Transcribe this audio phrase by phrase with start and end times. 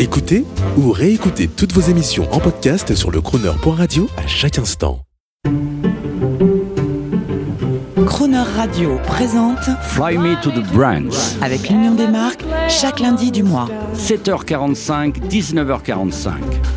[0.00, 0.46] Écoutez
[0.78, 3.20] ou réécoutez toutes vos émissions en podcast sur le
[4.16, 5.09] à chaque instant.
[8.44, 11.36] Radio présente Fly Me to the Brands.
[11.42, 13.68] avec l'Union des marques chaque lundi du mois.
[13.96, 16.30] 7h45, 19h45.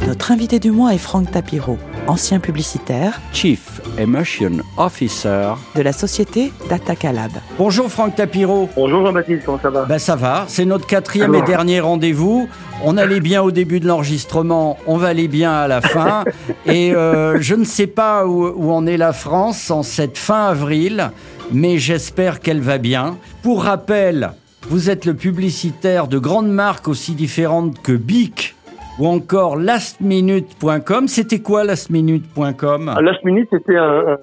[0.07, 5.54] Notre invité du mois est Franck Tapiro, ancien publicitaire Chief Emotion Officer.
[5.75, 7.32] de la société Datacalab.
[7.57, 8.70] Bonjour Franck Tapiro.
[8.75, 9.86] Bonjour Jean-Baptiste, comment ça va?
[9.86, 11.43] Ben ça va, c'est notre quatrième Alors.
[11.43, 12.48] et dernier rendez-vous.
[12.84, 16.25] On allait bien au début de l'enregistrement, on va aller bien à la fin.
[16.65, 20.48] et euh, je ne sais pas où, où en est la France en cette fin
[20.48, 21.11] avril,
[21.54, 23.18] mais j'espère qu'elle va bien.
[23.43, 24.32] Pour rappel,
[24.64, 28.56] vous êtes le publicitaire de grandes marques aussi différentes que Bic
[29.00, 31.07] ou encore lastminute.com.
[31.07, 34.17] C'était quoi lastminute.com Last Minute, c'était un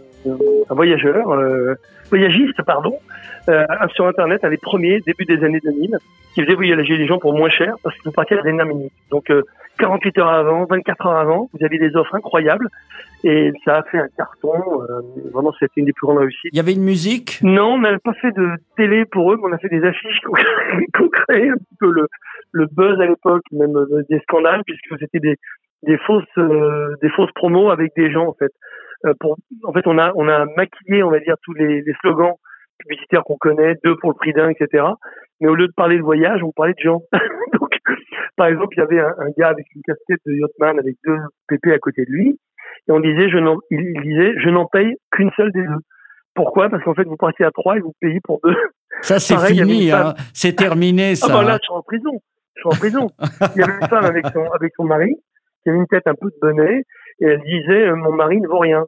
[0.71, 1.75] voyageur, euh,
[2.11, 2.95] voyagiste, pardon,
[3.51, 5.99] euh, sur Internet, un des premiers, début des années 2000,
[6.35, 8.67] qui faisait voyager les gens pour moins cher parce que vous partiez à la dernière
[8.67, 8.93] minute.
[9.11, 9.43] Donc, euh,
[9.79, 12.69] 48 heures avant, 24 heures avant, vous aviez des offres incroyables
[13.25, 14.83] et ça a fait un carton.
[14.83, 15.01] euh,
[15.33, 16.51] vraiment, c'était une des plus grandes réussites.
[16.53, 17.39] Il y avait une musique?
[17.43, 20.21] Non, on n'avait pas fait de télé pour eux, mais on a fait des affiches
[20.95, 22.07] qu'on créait un petit peu le,
[22.53, 25.37] le buzz à l'époque, même euh, des scandales, puisque c'était des,
[25.83, 28.53] des fausses euh, des fausses promos avec des gens en fait.
[29.07, 31.95] Euh, pour, en fait, on a on a maquillé, on va dire, tous les, les
[32.01, 32.35] slogans
[32.81, 34.85] publicitaires qu'on connaît, deux pour le prix d'un, etc.
[35.41, 37.03] Mais au lieu de parler de voyage, on parlait de gens.
[37.61, 37.71] Donc,
[38.37, 41.19] par exemple, il y avait un, un gars avec une casquette de yachtman avec deux
[41.49, 42.39] pépés à côté de lui,
[42.89, 45.83] et on disait, je n'en, il disait, je n'en paye qu'une seule des deux.
[46.35, 46.69] Pourquoi?
[46.69, 48.57] Parce qu'en fait, vous partiez à trois et vous payez pour deux.
[49.03, 50.15] Ça, c'est fini, hein.
[50.35, 51.27] c'est terminé, ça.
[51.31, 52.21] Ah bah là, je suis en prison.
[52.55, 53.11] Je suis en prison.
[53.57, 55.15] Il y avait une femme avec son, avec son mari
[55.63, 56.85] qui avait une tête un peu de bonnet
[57.21, 58.85] et elle disait euh, mon mari ne vaut rien.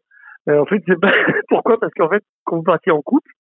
[0.49, 1.13] Euh, en fait, c'est pas
[1.49, 3.31] pourquoi Parce qu'en fait, quand vous partiez en couple,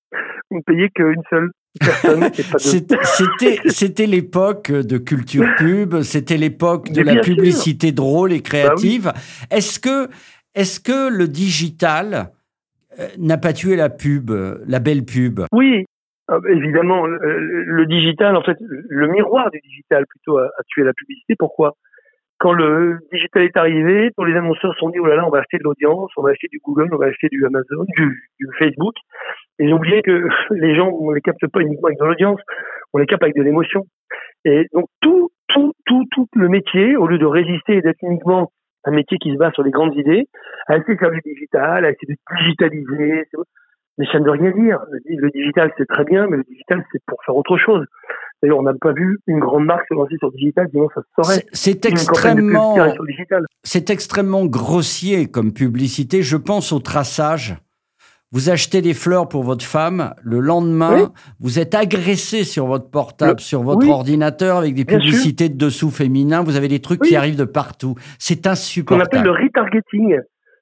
[0.50, 1.50] vous ne payez qu'une seule
[1.81, 7.20] personne C'était, l'époque de culture pub, c'était l'époque de la sûr.
[7.22, 9.12] Bah publicité drôle et créative.
[9.50, 10.09] Est-ce que,
[10.55, 12.31] est-ce que le digital
[13.00, 14.31] euh, n'a pas tué la pub,
[14.66, 15.41] la belle pub?
[15.53, 15.84] Oui,
[16.31, 20.62] euh, évidemment, le, le- le digital, en fait, le miroir du digital plutôt a, a
[20.69, 21.34] tué la publicité.
[21.38, 21.75] Pourquoi?
[22.42, 25.30] Quand le digital est arrivé, tous les annonceurs se sont dit oh là là, on
[25.30, 28.48] va acheter de l'audience, on va acheter du Google, on va acheter du Amazon, du,
[28.58, 28.94] Facebook.
[29.60, 32.41] Et ont oublié que les gens, on les capte pas uniquement avec de l'audience,
[32.92, 33.86] on les capte avec de l'émotion.
[34.44, 38.50] Et donc tout, tout, tout, tout le métier, au lieu de résister et d'être uniquement
[38.86, 40.26] un métier qui se base sur les grandes idées,
[40.66, 43.22] a essayé de faire du digital, a essayé de digitaliser.
[43.98, 44.81] Mais ça ne veut rien dire.
[45.04, 47.86] Le digital, c'est très bien, mais le digital, c'est pour faire autre chose.
[48.42, 51.00] D'ailleurs, on n'a pas vu une grande marque se lancer sur le digital, sinon ça
[51.03, 51.44] se saurait.
[51.53, 52.76] C'est- extrêmement,
[53.62, 56.22] c'est extrêmement grossier comme publicité.
[56.22, 57.56] Je pense au traçage.
[58.32, 61.06] Vous achetez des fleurs pour votre femme, le lendemain, Oui.
[61.38, 63.91] vous êtes agressé sur votre portable, Le- sur votre oui.
[63.92, 65.04] ordinateur avec des Bien sûr.
[65.10, 66.42] publicités de dessous féminins.
[66.42, 67.08] Vous avez des trucs Oui.
[67.10, 67.94] qui arrivent de partout.
[68.19, 69.02] C'est insupportable.
[69.06, 70.19] appelle le retargeting.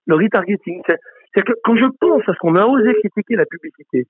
[0.06, 0.82] Le retargeting,
[1.32, 4.08] c'est que quand je pense à ce qu'on a osé critiquer la publicité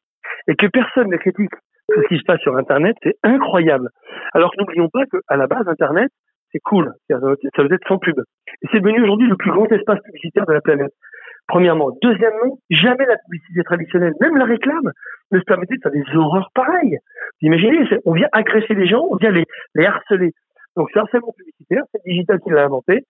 [0.49, 1.51] et que personne ne critique
[1.95, 3.89] ce qui se passe sur Internet, c'est incroyable.
[4.33, 6.11] Alors n'oublions pas qu'à la base, Internet,
[6.53, 6.93] c'est cool.
[7.09, 8.19] Ça veut être sans pub.
[8.63, 10.93] Et c'est devenu aujourd'hui le plus grand espace publicitaire de la planète.
[11.47, 11.91] Premièrement.
[12.03, 14.93] Deuxièmement, jamais la publicité traditionnelle, même la réclame,
[15.33, 16.99] ne se permettait de faire des horreurs pareilles.
[17.41, 19.47] Vous imaginez, on vient agresser les gens, on vient les,
[19.85, 20.33] harceler.
[20.77, 23.05] Donc c'est harcèlement publicitaire, c'est digital qui l'a inventé.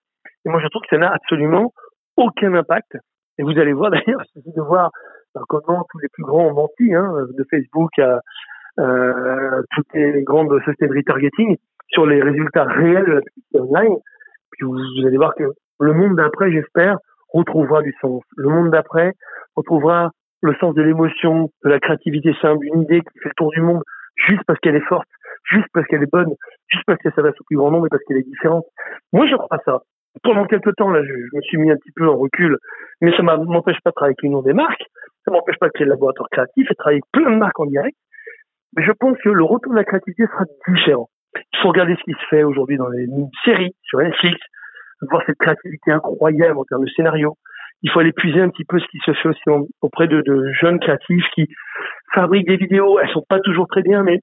[0.45, 1.71] Et moi, je trouve que ça n'a absolument
[2.17, 2.97] aucun impact.
[3.37, 4.91] Et vous allez voir d'ailleurs, il de voir
[5.35, 8.19] ben, comment tous les plus grands ont menti, hein, de Facebook à euh,
[8.77, 11.57] toutes les grandes sociétés de retargeting,
[11.91, 13.97] sur les résultats réels de la publicité online.
[14.51, 16.97] Puis vous, allez voir que le monde d'après, j'espère,
[17.33, 18.23] retrouvera du sens.
[18.37, 19.13] Le monde d'après
[19.55, 20.11] retrouvera
[20.41, 23.61] le sens de l'émotion, de la créativité simple, une idée qui fait le tour du
[23.61, 23.81] monde
[24.15, 25.07] juste parce qu'elle est forte,
[25.51, 26.33] juste parce qu'elle est bonne,
[26.67, 28.65] juste parce qu'elle s'adresse au plus grand nombre et parce qu'elle est différente.
[29.13, 29.81] Moi, je crois ça.
[30.23, 32.57] Pendant quelques temps, là, je, me suis mis un petit peu en recul,
[33.01, 34.83] mais ça m'empêche pas de travailler avec l'union des marques,
[35.25, 37.59] ça m'empêche pas de créer le laboratoire créatif et de travailler avec plein de marques
[37.59, 37.95] en direct.
[38.75, 41.09] Mais je pense que le retour de la créativité sera différent.
[41.35, 43.07] Il faut regarder ce qui se fait aujourd'hui dans les
[43.45, 44.37] séries sur Netflix,
[45.09, 47.35] voir cette créativité incroyable en termes de scénario.
[47.83, 49.41] Il faut aller puiser un petit peu ce qui se fait aussi
[49.81, 51.47] auprès de, de jeunes créatifs qui
[52.13, 52.99] fabriquent des vidéos.
[52.99, 54.19] Elles sont pas toujours très bien, mais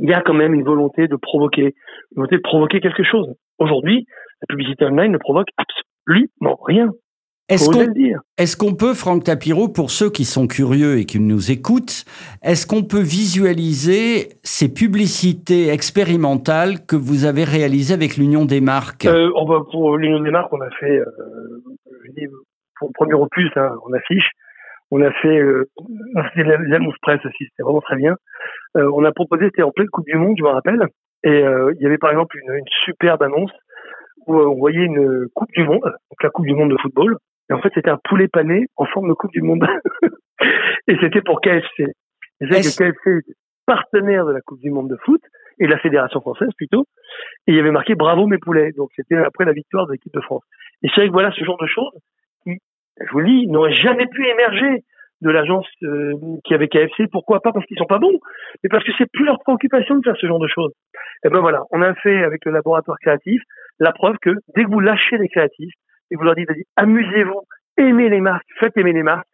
[0.00, 1.74] il y a quand même une volonté de provoquer,
[2.12, 3.28] une volonté de provoquer quelque chose.
[3.58, 4.06] Aujourd'hui,
[4.42, 6.90] la publicité online ne provoque absolument rien.
[7.52, 12.04] Est-ce qu'on peut, Franck Tapiro, pour ceux qui sont curieux et qui nous écoutent,
[12.42, 19.06] est-ce qu'on peut visualiser ces publicités expérimentales que vous avez réalisées avec l'Union des marques?
[19.06, 21.04] Euh, on va pour l'Union des marques, on a fait, euh,
[22.06, 22.26] je dis,
[22.78, 24.30] pour le premier opus, hein, on affiche,
[24.90, 25.70] on a fait, euh,
[26.34, 28.14] c'était les annonces presse aussi, c'était vraiment très bien.
[28.76, 30.86] Euh, on a proposé, c'était en pleine Coupe du Monde, je me rappelle,
[31.24, 33.52] et euh, il y avait par exemple une, une superbe annonce
[34.26, 37.16] où on voyait une Coupe du Monde, donc la Coupe du Monde de football.
[37.50, 39.66] Et en fait, c'était un poulet pané en forme de Coupe du Monde.
[40.88, 41.84] et c'était pour KFC.
[42.40, 43.36] Et c'est que KFC était
[43.66, 45.20] partenaire de la Coupe du Monde de foot
[45.58, 46.86] et de la Fédération française plutôt.
[47.46, 48.72] Et il y avait marqué Bravo mes poulets.
[48.72, 50.42] Donc c'était après la victoire de l'équipe de France.
[50.82, 51.92] Et c'est vrai que voilà ce genre de choses
[52.44, 52.58] qui,
[53.00, 54.84] je vous le dis, n'auraient jamais pu émerger
[55.20, 56.14] de l'agence euh,
[56.44, 57.06] qui avait KFC.
[57.10, 57.52] Pourquoi pas?
[57.52, 58.18] Parce qu'ils sont pas bons,
[58.62, 60.72] mais parce que c'est plus leur préoccupation de faire ce genre de choses.
[61.24, 63.40] Et ben voilà, on a fait avec le laboratoire créatif
[63.78, 65.72] la preuve que dès que vous lâchez les créatifs
[66.12, 67.40] et vous leur dites amusez-vous,
[67.78, 69.26] aimez les marques, faites aimer les marques,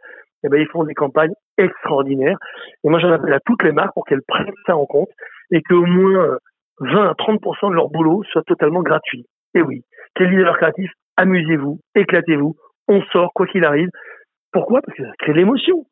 [0.44, 2.38] et ben ils font des campagnes extraordinaires.
[2.84, 5.10] Et moi j'en appelle à toutes les marques pour qu'elles prennent ça en compte
[5.50, 6.38] et qu'au moins
[6.80, 9.26] 20 à 30% de leur boulot soit totalement gratuit.
[9.54, 9.82] Et oui,
[10.14, 12.54] quel leur créatif Amusez-vous, éclatez-vous,
[12.86, 13.88] on sort quoi qu'il arrive.
[14.52, 14.80] Pourquoi?
[14.82, 15.84] Parce que ça crée l'émotion.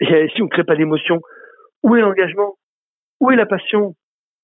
[0.00, 1.20] Et si on ne crée pas d'émotion,
[1.84, 2.56] où est l'engagement?
[3.20, 3.94] Où est la passion?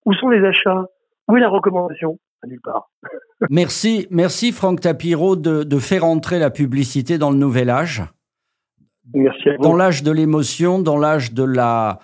[0.05, 0.85] Où sont les achats?
[1.27, 2.19] Où est la recommandation?
[2.47, 2.91] Nulle part.
[3.51, 8.05] merci, merci Franck Tapiro de, de, faire entrer la publicité dans le nouvel âge.
[9.15, 9.63] Merci à vous.
[9.63, 11.99] Dans l'âge de l'émotion, dans l'âge de la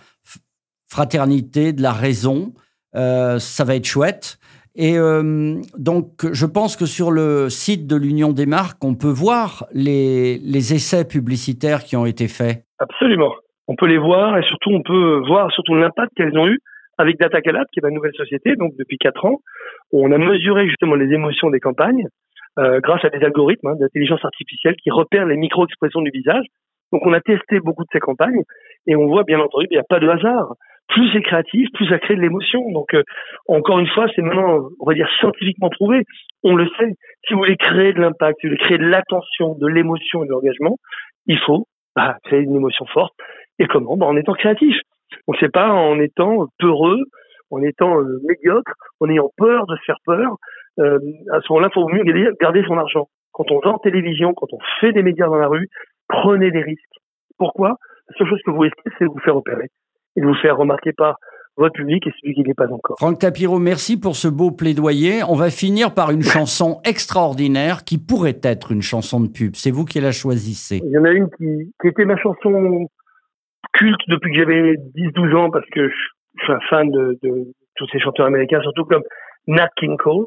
[0.94, 2.52] fraternité, de la raison.
[2.94, 4.38] Euh, ça va être chouette.
[4.76, 9.08] Et euh, donc, je pense que sur le site de l'Union des marques, on peut
[9.08, 12.64] voir les, les essais publicitaires qui ont été faits.
[12.78, 13.32] Absolument.
[13.66, 16.60] On peut les voir et surtout, on peut voir surtout l'impact qu'elles ont eu
[16.99, 19.41] avec DataCalab, qui est ma nouvelle société, donc depuis quatre ans,
[19.93, 22.06] on a mesuré justement les émotions des campagnes
[22.58, 26.44] euh, grâce à des algorithmes hein, d'intelligence artificielle qui repèrent les micro-expressions du visage.
[26.93, 28.43] Donc on a testé beaucoup de ces campagnes
[28.87, 30.55] et on voit bien entendu qu'il n'y a pas de hasard
[30.88, 32.70] plus c'est créatif, plus ça crée de l'émotion.
[32.73, 33.02] Donc, euh,
[33.49, 36.05] encore une fois, c'est maintenant, on va dire, scientifiquement prouvé.
[36.43, 36.94] On le sait.
[37.26, 40.26] Si vous voulez créer de l'impact, si vous voulez créer de l'attention, de l'émotion et
[40.26, 40.76] de l'engagement,
[41.26, 43.14] il faut bah, créer une émotion forte.
[43.58, 43.96] Et comment?
[43.96, 44.76] Bah, En étant créatif.
[45.26, 47.00] On ne sait pas en étant peureux,
[47.50, 50.37] en étant euh, médiocre, en ayant peur de se faire peur.
[50.78, 50.99] Euh,
[51.32, 53.08] à ce moment-là, il faut mieux garder son argent.
[53.32, 55.69] Quand on va en télévision, quand on fait des médias dans la rue,
[56.08, 56.82] prenez des risques.
[57.38, 57.76] Pourquoi?
[58.08, 59.70] La seule chose que vous risquez, c'est de vous faire opérer
[60.16, 61.17] et de vous faire remarquer par
[61.56, 62.96] votre public et celui qui n'est pas encore.
[62.99, 65.22] Franck Tapiro, merci pour ce beau plaidoyer.
[65.28, 69.55] On va finir par une chanson extraordinaire qui pourrait être une chanson de pub.
[69.55, 70.81] C'est vous qui la choisissez.
[70.84, 72.88] Il y en a une qui, qui était ma chanson
[73.72, 77.88] culte depuis que j'avais 10-12 ans parce que je suis un fan de, de, tous
[77.88, 79.02] ces chanteurs américains, surtout comme
[79.46, 80.26] Nat King Cole.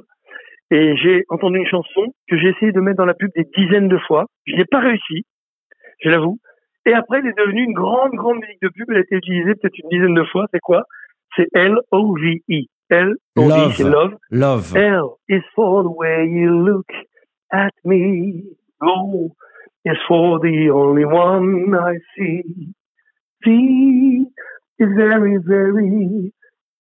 [0.70, 3.88] Et j'ai entendu une chanson que j'ai essayé de mettre dans la pub des dizaines
[3.88, 4.26] de fois.
[4.46, 5.24] Je n'ai pas réussi,
[6.02, 6.40] je l'avoue.
[6.86, 8.90] Et après, elle est devenue une grande, grande musique de pub.
[8.90, 10.46] Elle a été utilisée peut-être une dizaine de fois.
[10.54, 10.84] C'est quoi?
[11.36, 12.66] C'est L-O-V-E.
[12.90, 14.16] L-O-V, c'est love.
[14.32, 14.78] Love.
[14.78, 16.88] L is for the way you look
[17.52, 18.44] at me.
[18.82, 19.32] O
[19.86, 22.74] is for the only one I see.
[23.46, 26.34] Is very, very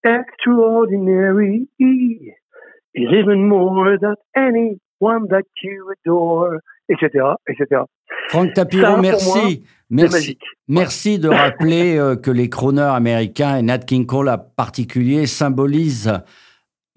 [0.03, 1.67] extraordinary.
[1.79, 6.59] Is even more than anyone that you adore,
[6.89, 7.85] etc., etc.
[8.29, 9.63] Franck Tapiro, merci.
[9.89, 10.37] Merci,
[10.67, 16.11] merci de rappeler euh, que les chroneurs américains et Nat King Cole en particulier symbolisent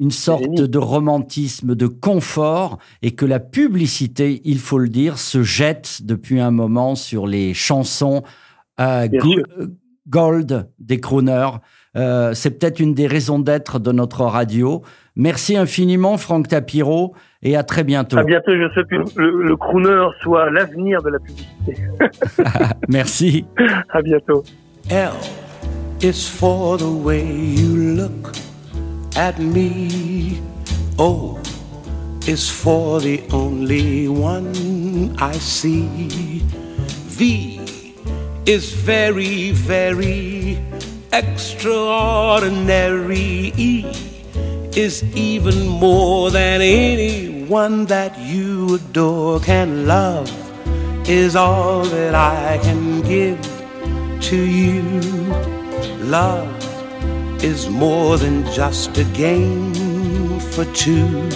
[0.00, 5.42] une sorte de romantisme, de confort, et que la publicité, il faut le dire, se
[5.42, 8.24] jette depuis un moment sur les chansons
[8.80, 9.08] euh,
[10.08, 11.50] gold des crooners.
[11.96, 14.82] Euh, c'est peut-être une des raisons d'être de notre radio.
[15.16, 18.18] Merci infiniment, Franck Tapiro, et à très bientôt.
[18.18, 18.52] À bientôt.
[18.52, 21.74] Je souhaite que le, le crooner soit l'avenir de la publicité.
[22.88, 23.44] Merci.
[23.90, 24.44] À bientôt.
[24.88, 25.10] L
[26.02, 28.32] is for the way you look
[29.16, 30.40] at me.
[30.98, 31.38] O
[32.26, 36.42] is for the only one I see.
[37.08, 37.59] V
[38.46, 40.58] is very, very
[41.12, 43.52] extraordinary.
[44.76, 50.30] Is even more than anyone that you adore can love
[51.08, 53.40] is all that I can give
[54.20, 54.82] to you.
[56.04, 56.46] Love
[57.42, 59.74] is more than just a game
[60.52, 61.28] for two.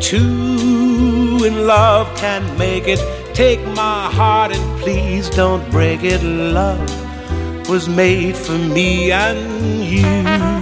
[0.00, 3.19] Two in love can make it.
[3.34, 6.22] Take my heart and please don't break it.
[6.22, 6.88] Love
[7.68, 10.59] was made for me and you.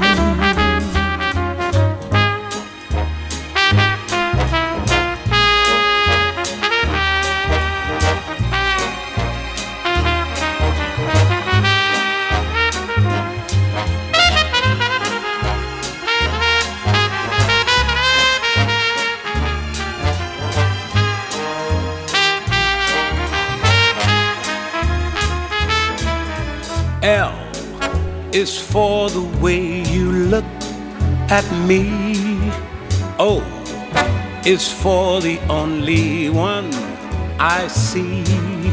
[27.03, 27.31] L
[28.33, 30.45] is for the way you look
[31.31, 32.51] at me.
[33.21, 33.41] O
[34.45, 36.71] is for the only one
[37.39, 38.25] I see.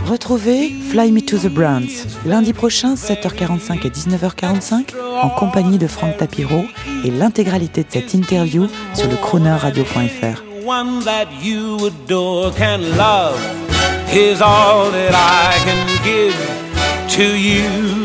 [0.09, 6.17] Retrouvez Fly Me to the Browns lundi prochain 7h45 et 19h45 en compagnie de Franck
[6.17, 6.65] Tapiro
[7.03, 10.41] et l'intégralité de cette interview sur le chroneurradio.fr.
[10.65, 13.39] One that you adore can love
[14.11, 16.35] is all that I can give
[17.15, 18.04] to you.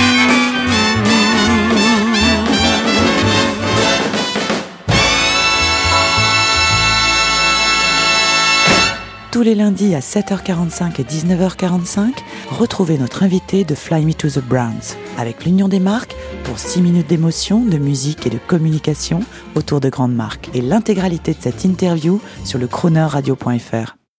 [9.31, 12.09] Tous les lundis à 7h45 et 19h45,
[12.49, 16.81] retrouvez notre invité de Fly Me to the Browns avec l'Union des marques pour 6
[16.81, 19.21] minutes d'émotion, de musique et de communication
[19.55, 24.00] autour de grandes marques et l'intégralité de cette interview sur le chroneurradio.fr.